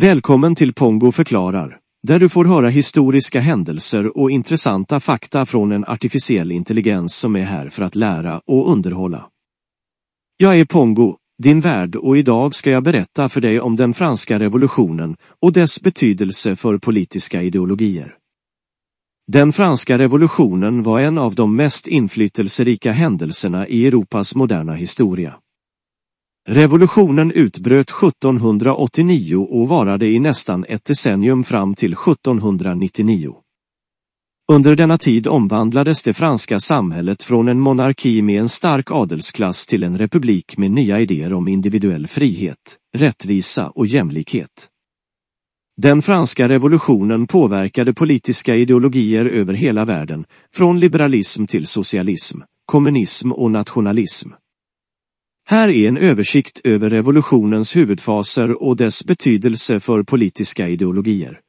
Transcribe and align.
Välkommen 0.00 0.54
till 0.54 0.74
Pongo 0.74 1.12
förklarar, 1.12 1.78
där 2.02 2.18
du 2.18 2.28
får 2.28 2.44
höra 2.44 2.68
historiska 2.68 3.40
händelser 3.40 4.18
och 4.18 4.30
intressanta 4.30 5.00
fakta 5.00 5.46
från 5.46 5.72
en 5.72 5.84
artificiell 5.84 6.52
intelligens 6.52 7.16
som 7.16 7.36
är 7.36 7.40
här 7.40 7.68
för 7.68 7.82
att 7.82 7.94
lära 7.94 8.40
och 8.46 8.72
underhålla. 8.72 9.28
Jag 10.36 10.60
är 10.60 10.64
Pongo, 10.64 11.16
din 11.42 11.60
värd 11.60 11.96
och 11.96 12.18
idag 12.18 12.54
ska 12.54 12.70
jag 12.70 12.84
berätta 12.84 13.28
för 13.28 13.40
dig 13.40 13.60
om 13.60 13.76
den 13.76 13.94
franska 13.94 14.38
revolutionen 14.38 15.16
och 15.42 15.52
dess 15.52 15.80
betydelse 15.80 16.56
för 16.56 16.78
politiska 16.78 17.42
ideologier. 17.42 18.14
Den 19.32 19.52
franska 19.52 19.98
revolutionen 19.98 20.82
var 20.82 21.00
en 21.00 21.18
av 21.18 21.34
de 21.34 21.56
mest 21.56 21.86
inflytelserika 21.86 22.92
händelserna 22.92 23.68
i 23.68 23.86
Europas 23.86 24.34
moderna 24.34 24.72
historia. 24.74 25.34
Revolutionen 26.48 27.32
utbröt 27.32 27.90
1789 27.90 29.46
och 29.50 29.68
varade 29.68 30.06
i 30.06 30.18
nästan 30.18 30.64
ett 30.68 30.84
decennium 30.84 31.44
fram 31.44 31.74
till 31.74 31.92
1799. 31.92 33.34
Under 34.52 34.76
denna 34.76 34.98
tid 34.98 35.26
omvandlades 35.26 36.02
det 36.02 36.12
franska 36.12 36.60
samhället 36.60 37.22
från 37.22 37.48
en 37.48 37.60
monarki 37.60 38.22
med 38.22 38.40
en 38.40 38.48
stark 38.48 38.90
adelsklass 38.90 39.66
till 39.66 39.82
en 39.82 39.98
republik 39.98 40.56
med 40.56 40.70
nya 40.70 41.00
idéer 41.00 41.32
om 41.32 41.48
individuell 41.48 42.06
frihet, 42.06 42.76
rättvisa 42.96 43.70
och 43.70 43.86
jämlikhet. 43.86 44.68
Den 45.76 46.02
franska 46.02 46.48
revolutionen 46.48 47.26
påverkade 47.26 47.94
politiska 47.94 48.56
ideologier 48.56 49.24
över 49.24 49.54
hela 49.54 49.84
världen, 49.84 50.24
från 50.54 50.80
liberalism 50.80 51.46
till 51.46 51.66
socialism, 51.66 52.38
kommunism 52.66 53.32
och 53.32 53.50
nationalism. 53.50 54.30
Här 55.50 55.70
är 55.70 55.88
en 55.88 55.96
översikt 55.96 56.60
över 56.64 56.90
revolutionens 56.90 57.76
huvudfaser 57.76 58.62
och 58.62 58.76
dess 58.76 59.04
betydelse 59.04 59.80
för 59.80 60.02
politiska 60.02 60.68
ideologier. 60.68 61.40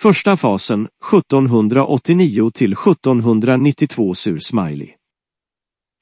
Första 0.00 0.36
fasen, 0.36 0.88
1789 1.12 2.50
till 2.50 2.72
1792 2.72 4.14
sur 4.14 4.38
Smiley. 4.38 4.88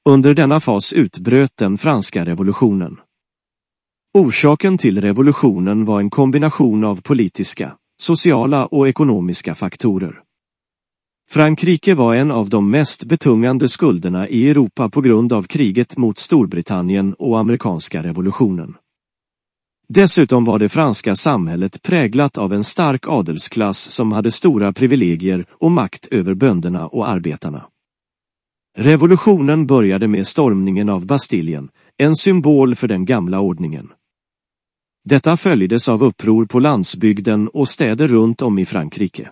Under 0.09 0.35
denna 0.35 0.61
fas 0.61 0.93
utbröt 0.93 1.57
den 1.59 1.79
franska 1.79 2.25
revolutionen. 2.25 2.97
Orsaken 4.15 4.79
till 4.79 5.01
revolutionen 5.01 5.85
var 5.85 6.01
en 6.01 6.11
kombination 6.11 6.85
av 6.85 7.01
politiska, 7.01 7.77
sociala 8.03 8.67
och 8.67 8.89
ekonomiska 8.89 9.55
faktorer. 9.55 10.24
Frankrike 11.31 11.95
var 11.95 12.17
en 12.17 12.31
av 12.31 12.49
de 12.49 12.71
mest 12.71 13.05
betungande 13.05 13.69
skulderna 13.69 14.29
i 14.29 14.51
Europa 14.51 14.91
på 14.91 15.01
grund 15.01 15.33
av 15.33 15.43
kriget 15.43 15.97
mot 15.97 16.19
Storbritannien 16.19 17.15
och 17.15 17.39
amerikanska 17.39 18.03
revolutionen. 18.03 18.75
Dessutom 19.89 20.45
var 20.45 20.59
det 20.59 20.69
franska 20.69 21.15
samhället 21.15 21.83
präglat 21.83 22.39
av 22.39 22.53
en 22.53 22.65
stark 22.65 23.09
adelsklass 23.09 23.79
som 23.79 24.13
hade 24.13 24.31
stora 24.31 24.73
privilegier 24.73 25.47
och 25.51 25.71
makt 25.71 26.09
över 26.11 26.35
bönderna 26.35 26.87
och 26.87 27.09
arbetarna. 27.09 27.67
Revolutionen 28.77 29.67
började 29.67 30.09
med 30.09 30.27
stormningen 30.27 30.89
av 30.89 31.07
Bastiljen, 31.07 31.69
en 31.97 32.17
symbol 32.17 32.75
för 32.75 32.89
den 32.89 33.05
gamla 33.05 33.41
ordningen. 33.41 33.93
Detta 35.05 35.37
följdes 35.37 35.89
av 35.89 36.03
uppror 36.03 36.47
på 36.47 36.59
landsbygden 36.59 37.49
och 37.49 37.69
städer 37.69 38.09
runt 38.09 38.43
om 38.43 38.59
i 38.59 38.65
Frankrike. 38.65 39.31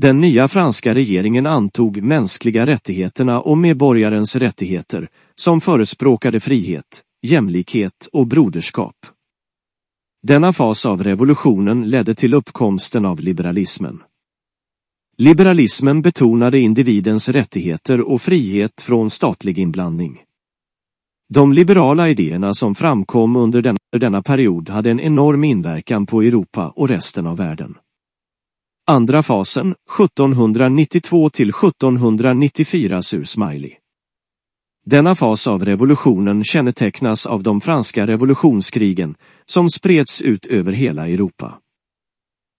Den 0.00 0.20
nya 0.20 0.48
franska 0.48 0.94
regeringen 0.94 1.46
antog 1.46 2.02
mänskliga 2.02 2.66
rättigheterna 2.66 3.40
och 3.40 3.58
medborgarens 3.58 4.36
rättigheter, 4.36 5.08
som 5.34 5.60
förespråkade 5.60 6.40
frihet, 6.40 7.02
jämlikhet 7.26 8.08
och 8.12 8.26
broderskap. 8.26 8.94
Denna 10.22 10.52
fas 10.52 10.86
av 10.86 11.02
revolutionen 11.02 11.90
ledde 11.90 12.14
till 12.14 12.34
uppkomsten 12.34 13.04
av 13.04 13.20
liberalismen. 13.20 14.02
Liberalismen 15.16 16.02
betonade 16.02 16.60
individens 16.60 17.28
rättigheter 17.28 18.00
och 18.00 18.22
frihet 18.22 18.80
från 18.80 19.10
statlig 19.10 19.58
inblandning. 19.58 20.22
De 21.34 21.52
liberala 21.52 22.08
idéerna 22.08 22.52
som 22.52 22.74
framkom 22.74 23.36
under 23.36 23.74
denna, 23.98 24.22
period 24.22 24.68
hade 24.68 24.90
en 24.90 25.00
enorm 25.00 25.44
inverkan 25.44 26.06
på 26.06 26.22
Europa 26.22 26.72
och 26.76 26.88
resten 26.88 27.26
av 27.26 27.36
världen. 27.36 27.74
Andra 28.90 29.22
fasen, 29.22 29.74
1792 29.98 31.30
till 31.30 31.48
1794 31.48 33.02
sur 33.02 33.24
Smiley. 33.24 33.72
Denna 34.86 35.14
fas 35.14 35.46
av 35.46 35.64
revolutionen 35.64 36.44
kännetecknas 36.44 37.26
av 37.26 37.42
de 37.42 37.60
franska 37.60 38.06
revolutionskrigen 38.06 39.14
som 39.46 39.68
spreds 39.70 40.22
ut 40.22 40.46
över 40.46 40.72
hela 40.72 41.08
Europa. 41.08 41.54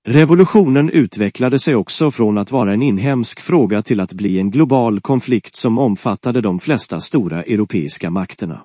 Revolutionen 0.07 0.89
utvecklade 0.89 1.59
sig 1.59 1.75
också 1.75 2.11
från 2.11 2.37
att 2.37 2.51
vara 2.51 2.73
en 2.73 2.81
inhemsk 2.81 3.41
fråga 3.41 3.81
till 3.81 3.99
att 3.99 4.13
bli 4.13 4.39
en 4.39 4.51
global 4.51 5.01
konflikt 5.01 5.55
som 5.55 5.77
omfattade 5.77 6.41
de 6.41 6.59
flesta 6.59 6.99
stora 6.99 7.43
europeiska 7.43 8.09
makterna. 8.09 8.61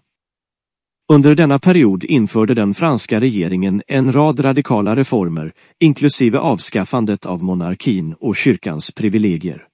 Under 1.12 1.34
denna 1.34 1.59
period 1.59 2.04
införde 2.04 2.54
den 2.54 2.75
franska 2.75 3.20
regeringen 3.20 3.82
en 3.87 4.12
rad 4.12 4.44
radikala 4.44 4.97
reformer, 4.97 5.53
inklusive 5.81 6.38
avskaffandet 6.38 7.26
av 7.26 7.42
monarkin 7.42 8.15
och 8.20 8.37
kyrkans 8.37 8.92
privilegier. 8.92 9.66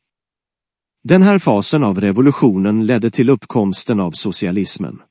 Den 1.05 1.23
här 1.23 1.39
fasen 1.39 1.85
av 1.85 2.01
revolutionen 2.01 2.87
ledde 2.87 3.11
till 3.11 3.31
uppkomsten 3.31 4.01
av 4.01 4.11
socialismen. 4.11 5.03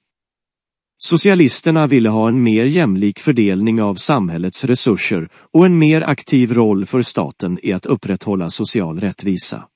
Socialisterna 0.98 1.88
ville 1.88 2.10
ha 2.10 2.30
en 2.30 2.44
mer 2.44 2.66
jämlik 2.66 3.20
fördelning 3.20 3.82
av 3.82 3.96
samhällets 3.96 4.66
resurser 4.66 5.30
och 5.54 5.66
en 5.66 5.78
mer 5.78 6.02
aktiv 6.02 6.54
roll 6.54 6.86
för 6.86 7.02
staten 7.02 7.60
i 7.64 7.74
att 7.74 7.86
upprätthålla 7.86 8.50
social 8.50 9.00
rättvisa. 9.00 9.68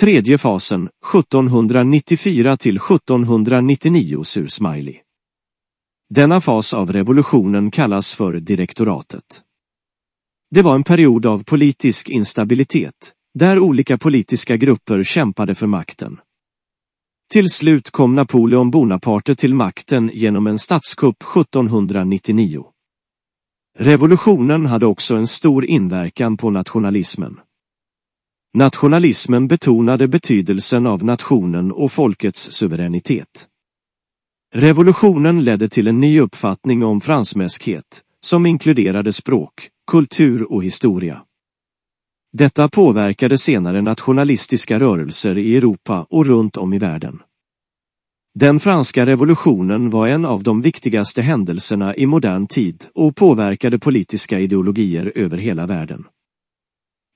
Tredje 0.00 0.38
fasen, 0.38 0.88
1794 1.14 2.56
till 2.56 2.76
1799 2.76 4.24
sur 4.24 4.46
Smiley. 4.46 5.00
Denna 6.14 6.40
fas 6.40 6.74
av 6.74 6.92
revolutionen 6.92 7.70
kallas 7.70 8.14
för 8.14 8.32
direktoratet. 8.32 9.42
Det 10.50 10.62
var 10.62 10.74
en 10.74 10.84
period 10.84 11.26
av 11.26 11.44
politisk 11.44 12.08
instabilitet, 12.08 13.12
där 13.34 13.58
olika 13.58 13.98
politiska 13.98 14.56
grupper 14.56 15.02
kämpade 15.02 15.54
för 15.54 15.66
makten. 15.66 16.20
Till 17.32 17.48
slut 17.48 17.90
kom 17.90 18.14
Napoleon 18.14 18.70
Bonaparte 18.70 19.34
till 19.34 19.54
makten 19.54 20.10
genom 20.14 20.46
en 20.46 20.58
statskupp 20.58 21.22
1799. 21.22 22.64
Revolutionen 23.78 24.66
hade 24.66 24.86
också 24.86 25.14
en 25.14 25.26
stor 25.26 25.64
inverkan 25.64 26.36
på 26.36 26.50
nationalismen. 26.50 27.40
Nationalismen 28.54 29.48
betonade 29.48 30.08
betydelsen 30.08 30.86
av 30.86 31.04
nationen 31.04 31.72
och 31.72 31.92
folkets 31.92 32.52
suveränitet. 32.52 33.46
Revolutionen 34.54 35.44
ledde 35.44 35.68
till 35.68 35.88
en 35.88 36.00
ny 36.00 36.20
uppfattning 36.20 36.84
om 36.84 37.00
fransmäskhet, 37.00 38.02
som 38.20 38.46
inkluderade 38.46 39.12
språk, 39.12 39.68
kultur 39.90 40.52
och 40.52 40.64
historia. 40.64 41.22
Detta 42.32 42.68
påverkade 42.68 43.38
senare 43.38 43.82
nationalistiska 43.82 44.78
rörelser 44.78 45.38
i 45.38 45.56
Europa 45.56 46.06
och 46.10 46.26
runt 46.26 46.56
om 46.56 46.74
i 46.74 46.78
världen. 46.78 47.22
Den 48.34 48.60
franska 48.60 49.06
revolutionen 49.06 49.90
var 49.90 50.06
en 50.06 50.24
av 50.24 50.42
de 50.42 50.62
viktigaste 50.62 51.22
händelserna 51.22 51.96
i 51.96 52.06
modern 52.06 52.46
tid 52.46 52.84
och 52.94 53.16
påverkade 53.16 53.78
politiska 53.78 54.40
ideologier 54.40 55.12
över 55.14 55.38
hela 55.38 55.66
världen. 55.66 56.04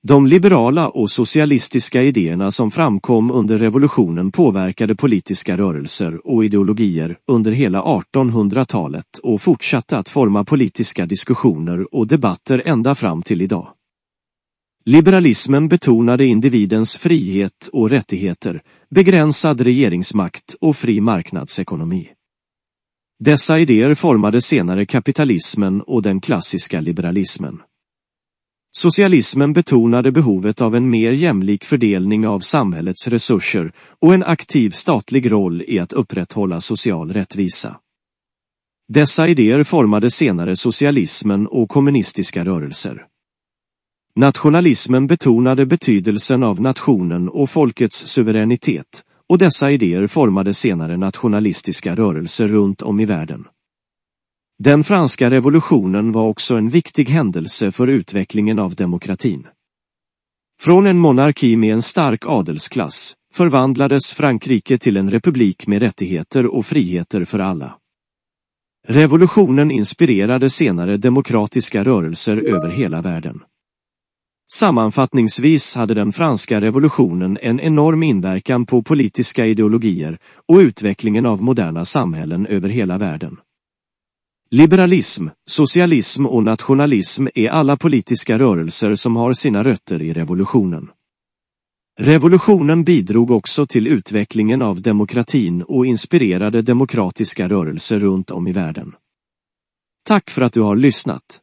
De 0.07 0.27
liberala 0.27 0.89
och 0.89 1.11
socialistiska 1.11 2.01
idéerna 2.01 2.51
som 2.51 2.71
framkom 2.71 3.31
under 3.31 3.57
revolutionen 3.57 4.31
påverkade 4.31 4.95
politiska 4.95 5.57
rörelser 5.57 6.27
och 6.27 6.45
ideologier 6.45 7.17
under 7.27 7.51
hela 7.51 7.81
1800-talet 7.81 9.17
och 9.23 9.41
fortsatte 9.41 9.97
att 9.97 10.09
forma 10.09 10.43
politiska 10.43 11.05
diskussioner 11.05 11.95
och 11.95 12.07
debatter 12.07 12.63
ända 12.65 12.95
fram 12.95 13.21
till 13.21 13.41
idag. 13.41 13.67
Liberalismen 14.85 15.67
betonade 15.67 16.25
individens 16.25 16.97
frihet 16.97 17.69
och 17.73 17.89
rättigheter, 17.89 18.61
begränsad 18.89 19.61
regeringsmakt 19.61 20.55
och 20.61 20.75
fri 20.75 21.01
marknadsekonomi. 21.01 22.09
Dessa 23.19 23.59
idéer 23.59 23.93
formade 23.93 24.41
senare 24.41 24.85
kapitalismen 24.85 25.81
och 25.81 26.01
den 26.01 26.21
klassiska 26.21 26.81
liberalismen. 26.81 27.59
Socialismen 28.77 29.53
betonade 29.53 30.11
behovet 30.11 30.61
av 30.61 30.75
en 30.75 30.89
mer 30.89 31.11
jämlik 31.11 31.63
fördelning 31.65 32.27
av 32.27 32.39
samhällets 32.39 33.07
resurser 33.07 33.73
och 34.01 34.13
en 34.13 34.23
aktiv 34.23 34.69
statlig 34.69 35.31
roll 35.31 35.63
i 35.67 35.79
att 35.79 35.93
upprätthålla 35.93 36.61
social 36.61 37.13
rättvisa. 37.13 37.77
Dessa 38.87 39.27
idéer 39.27 39.63
formade 39.63 40.11
senare 40.11 40.55
socialismen 40.55 41.47
och 41.47 41.69
kommunistiska 41.69 42.45
rörelser. 42.45 43.05
Nationalismen 44.15 45.07
betonade 45.07 45.65
betydelsen 45.65 46.43
av 46.43 46.61
nationen 46.61 47.29
och 47.29 47.49
folkets 47.49 48.07
suveränitet 48.07 49.03
och 49.29 49.37
dessa 49.37 49.71
idéer 49.71 50.07
formade 50.07 50.53
senare 50.53 50.97
nationalistiska 50.97 51.95
rörelser 51.95 52.47
runt 52.47 52.81
om 52.81 52.99
i 52.99 53.05
världen. 53.05 53.45
Den 54.59 54.83
franska 54.83 55.29
revolutionen 55.29 56.11
var 56.11 56.27
också 56.27 56.55
en 56.55 56.69
viktig 56.69 57.09
händelse 57.09 57.71
för 57.71 57.87
utvecklingen 57.87 58.59
av 58.59 58.75
demokratin. 58.75 59.47
Från 60.61 60.87
en 60.87 60.99
monarki 60.99 61.57
med 61.57 61.73
en 61.73 61.81
stark 61.81 62.25
adelsklass 62.25 63.13
förvandlades 63.33 64.13
Frankrike 64.13 64.77
till 64.77 64.97
en 64.97 65.09
republik 65.09 65.67
med 65.67 65.81
rättigheter 65.81 66.55
och 66.55 66.65
friheter 66.65 67.25
för 67.25 67.39
alla. 67.39 67.77
Revolutionen 68.87 69.71
inspirerade 69.71 70.49
senare 70.49 70.97
demokratiska 70.97 71.83
rörelser 71.83 72.37
över 72.37 72.69
hela 72.69 73.01
världen. 73.01 73.43
Sammanfattningsvis 74.51 75.75
hade 75.75 75.93
den 75.93 76.11
franska 76.11 76.61
revolutionen 76.61 77.37
en 77.41 77.59
enorm 77.59 78.03
inverkan 78.03 78.65
på 78.65 78.83
politiska 78.83 79.45
ideologier 79.45 80.17
och 80.47 80.57
utvecklingen 80.57 81.25
av 81.25 81.41
moderna 81.41 81.85
samhällen 81.85 82.45
över 82.45 82.69
hela 82.69 82.97
världen. 82.97 83.37
Liberalism, 84.57 85.27
socialism 85.45 86.25
och 86.25 86.43
nationalism 86.43 87.27
är 87.35 87.49
alla 87.49 87.77
politiska 87.77 88.39
rörelser 88.39 88.95
som 88.95 89.15
har 89.15 89.33
sina 89.33 89.63
rötter 89.63 90.01
i 90.01 90.13
revolutionen. 90.13 90.89
Revolutionen 91.99 92.83
bidrog 92.83 93.31
också 93.31 93.65
till 93.65 93.87
utvecklingen 93.87 94.61
av 94.61 94.81
demokratin 94.81 95.61
och 95.61 95.85
inspirerade 95.85 96.61
demokratiska 96.61 97.47
rörelser 97.47 97.97
runt 97.97 98.31
om 98.31 98.47
i 98.47 98.51
världen. 98.51 98.95
Tack 100.07 100.29
för 100.29 100.41
att 100.41 100.53
du 100.53 100.61
har 100.61 100.75
lyssnat. 100.75 101.41